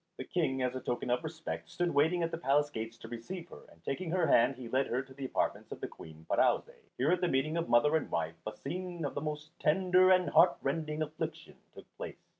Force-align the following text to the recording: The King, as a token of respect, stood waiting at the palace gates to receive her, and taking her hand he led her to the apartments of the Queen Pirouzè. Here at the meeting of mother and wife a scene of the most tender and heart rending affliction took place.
The 0.17 0.23
King, 0.23 0.63
as 0.63 0.73
a 0.75 0.79
token 0.81 1.11
of 1.11 1.23
respect, 1.23 1.69
stood 1.69 1.93
waiting 1.93 2.23
at 2.23 2.31
the 2.31 2.37
palace 2.39 2.71
gates 2.71 2.97
to 2.97 3.07
receive 3.07 3.49
her, 3.49 3.59
and 3.71 3.83
taking 3.83 4.09
her 4.09 4.25
hand 4.25 4.55
he 4.55 4.67
led 4.67 4.87
her 4.87 5.03
to 5.03 5.13
the 5.13 5.25
apartments 5.25 5.71
of 5.71 5.79
the 5.79 5.87
Queen 5.87 6.25
Pirouzè. 6.27 6.73
Here 6.97 7.11
at 7.11 7.21
the 7.21 7.27
meeting 7.27 7.55
of 7.55 7.69
mother 7.69 7.95
and 7.95 8.09
wife 8.09 8.33
a 8.47 8.51
scene 8.51 9.05
of 9.05 9.13
the 9.13 9.21
most 9.21 9.51
tender 9.59 10.09
and 10.09 10.31
heart 10.31 10.57
rending 10.63 11.03
affliction 11.03 11.57
took 11.75 11.85
place. 11.97 12.17